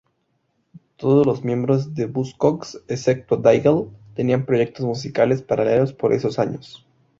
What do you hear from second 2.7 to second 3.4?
excepto